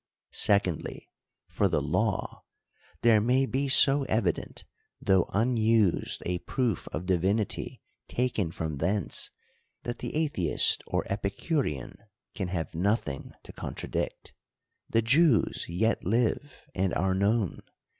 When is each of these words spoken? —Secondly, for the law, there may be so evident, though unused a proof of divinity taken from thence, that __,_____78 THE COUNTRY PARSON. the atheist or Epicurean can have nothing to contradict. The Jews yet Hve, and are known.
—Secondly, 0.49 1.11
for 1.47 1.67
the 1.67 1.79
law, 1.79 2.43
there 3.03 3.21
may 3.21 3.45
be 3.45 3.69
so 3.69 4.01
evident, 4.05 4.63
though 4.99 5.29
unused 5.31 6.23
a 6.25 6.39
proof 6.39 6.87
of 6.87 7.05
divinity 7.05 7.83
taken 8.09 8.49
from 8.51 8.77
thence, 8.77 9.29
that 9.83 9.97
__,_____78 10.01 10.01
THE 10.01 10.07
COUNTRY 10.07 10.17
PARSON. 10.17 10.41
the 10.41 10.49
atheist 10.49 10.83
or 10.87 11.05
Epicurean 11.11 11.97
can 12.33 12.47
have 12.47 12.73
nothing 12.73 13.33
to 13.43 13.53
contradict. 13.53 14.33
The 14.89 15.03
Jews 15.03 15.67
yet 15.69 16.01
Hve, 16.01 16.49
and 16.73 16.95
are 16.95 17.13
known. 17.13 17.61